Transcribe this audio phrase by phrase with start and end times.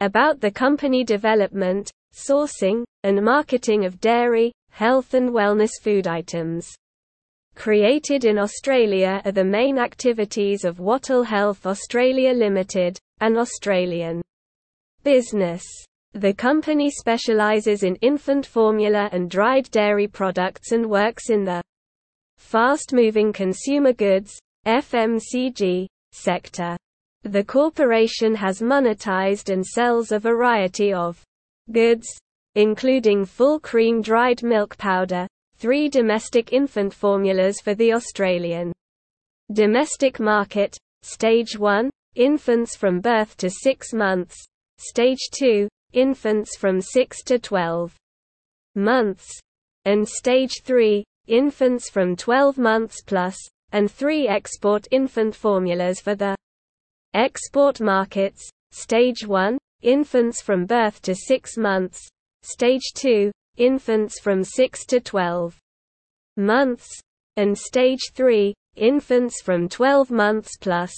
[0.00, 6.74] about the company development, sourcing, and marketing of dairy, health and wellness food items.
[7.54, 14.20] Created in Australia are the main activities of Wattle Health Australia Limited, an Australian
[15.02, 15.64] business.
[16.12, 21.62] The company specializes in infant formula and dried dairy products and works in the
[22.36, 26.76] fast-moving consumer goods FMCG sector.
[27.28, 31.20] The corporation has monetized and sells a variety of
[31.72, 32.06] goods,
[32.54, 38.72] including full cream dried milk powder, three domestic infant formulas for the Australian
[39.52, 44.36] domestic market, Stage 1, infants from birth to 6 months,
[44.78, 47.92] Stage 2, infants from 6 to 12
[48.76, 49.26] months,
[49.84, 53.36] and Stage 3, infants from 12 months plus,
[53.72, 56.36] and three export infant formulas for the
[57.16, 61.98] export markets, Stage 1, infants from birth to 6 months,
[62.42, 65.56] Stage 2, infants from 6 to 12
[66.36, 66.86] months,
[67.38, 70.92] and Stage 3, infants from 12 months plus.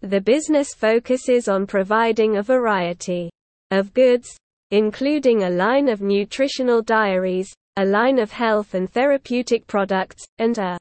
[0.00, 3.30] The business focuses on providing a variety
[3.70, 4.34] of goods,
[4.70, 10.78] including a line of nutritional diaries, a line of health and therapeutic products, and a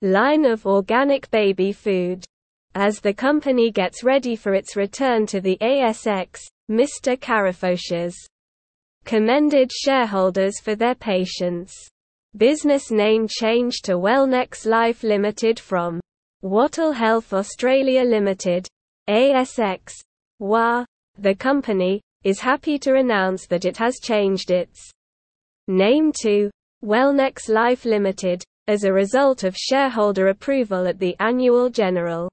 [0.00, 2.24] line of organic baby food.
[2.80, 7.18] As the company gets ready for its return to the ASX, Mr.
[7.18, 8.14] Karafotias
[9.04, 11.74] commended shareholders for their patience.
[12.36, 15.98] Business name change to Wellnex Life Limited from
[16.40, 18.68] Wattle Health Australia Limited,
[19.10, 19.94] ASX,
[20.38, 20.84] WA.
[21.18, 24.88] The company is happy to announce that it has changed its
[25.66, 26.48] name to
[26.84, 32.28] Wellnex Life Limited as a result of shareholder approval at the annual general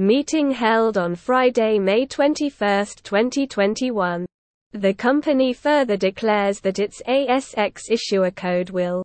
[0.00, 4.24] meeting held on Friday, May 21, 2021.
[4.72, 9.04] The company further declares that its ASX issuer code will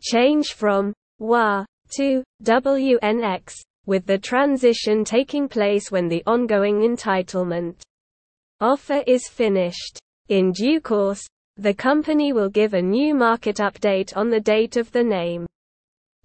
[0.00, 1.66] change from WA
[1.98, 3.52] to WNX,
[3.84, 7.82] with the transition taking place when the ongoing entitlement
[8.62, 9.98] offer is finished.
[10.30, 11.26] In due course,
[11.58, 15.46] the company will give a new market update on the date of the name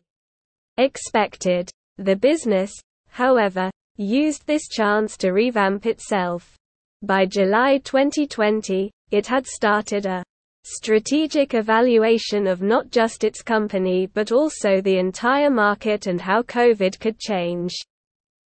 [0.78, 1.70] expected.
[1.98, 2.72] The business,
[3.10, 6.56] however, used this chance to revamp itself.
[7.02, 10.24] By July 2020, it had started a
[10.66, 17.00] strategic evaluation of not just its company but also the entire market and how COVID
[17.00, 17.72] could change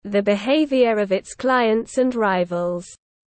[0.03, 2.87] the behavior of its clients and rivals.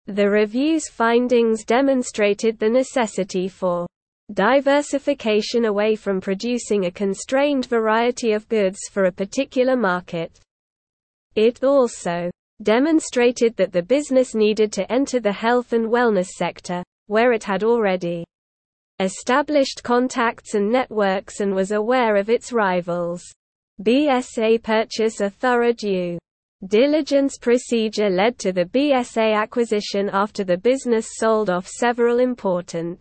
[0.06, 3.86] The review's findings demonstrated the necessity for
[4.32, 10.40] diversification away from producing a constrained variety of goods for a particular market.
[11.36, 12.30] It also
[12.62, 17.62] demonstrated that the business needed to enter the health and wellness sector, where it had
[17.62, 18.24] already
[19.00, 23.22] established contacts and networks and was aware of its rivals.
[23.82, 26.18] BSA purchase a thorough due
[26.66, 32.98] diligence procedure led to the BSA acquisition after the business sold off several important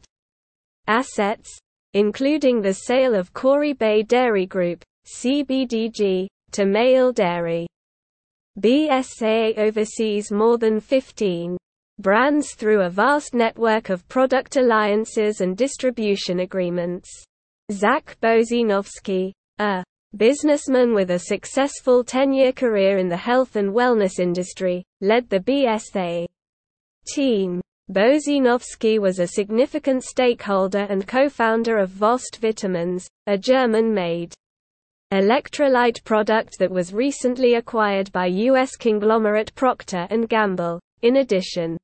[0.88, 1.50] assets,
[1.94, 7.68] including the sale of Corio Bay Dairy Group, CBDG, to Male Dairy.
[8.60, 11.58] BSA oversees more than 15
[12.04, 17.10] brands through a vast network of product alliances and distribution agreements.
[17.72, 19.86] Zach Bozinovsky, a
[20.18, 26.26] businessman with a successful 10-year career in the health and wellness industry, led the BSA
[27.08, 27.62] team.
[27.90, 34.34] Bozinovsky was a significant stakeholder and co-founder of Vost Vitamins, a German-made
[35.14, 38.76] electrolyte product that was recently acquired by U.S.
[38.76, 40.82] conglomerate Procter & Gamble.
[41.02, 41.78] In addition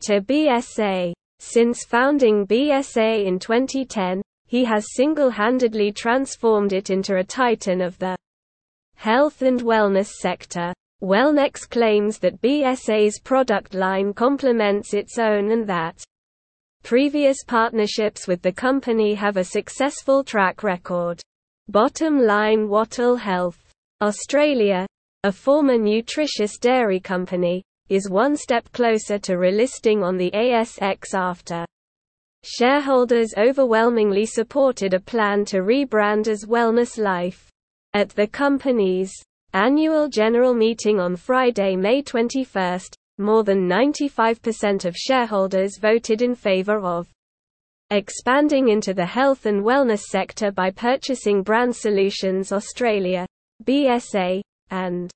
[0.00, 7.80] to BSA, since founding BSA in 2010, he has single-handedly transformed it into a titan
[7.80, 8.16] of the
[8.96, 10.72] health and wellness sector.
[11.00, 16.02] Wellnex claims that BSA's product line complements its own and that
[16.82, 21.20] previous partnerships with the company have a successful track record.
[21.68, 23.58] Bottom line Wattle Health.
[24.00, 24.86] Australia,
[25.22, 31.64] a former nutritious dairy company, is one step closer to relisting on the ASX after
[32.44, 37.48] shareholders overwhelmingly supported a plan to rebrand as Wellnex Life.
[37.94, 39.12] At the company's
[39.54, 42.80] annual general meeting on Friday, May 21,
[43.18, 47.08] more than 95% of shareholders voted in favor of
[47.90, 53.26] expanding into the health and wellness sector by purchasing Brand Solutions Australia,
[53.64, 55.10] BSA, and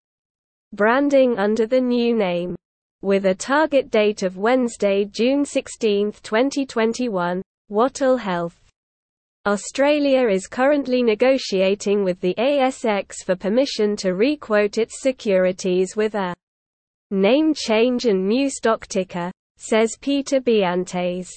[0.73, 2.57] branding under the new name.
[3.03, 8.57] With a target date of Wednesday, June 16, 2021, Wattle Health
[9.45, 16.33] Australia is currently negotiating with the ASX for permission to requote its securities with a
[17.11, 21.29] name change and new stock ticker, says Peter Biantes.